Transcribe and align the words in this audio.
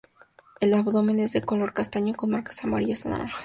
El 0.61 0.73
abdomen 0.73 1.19
es 1.19 1.31
de 1.33 1.43
color 1.43 1.75
castaño 1.75 2.15
con 2.15 2.31
marcas 2.31 2.63
amarillas 2.63 3.05
o 3.05 3.09
naranjas. 3.09 3.39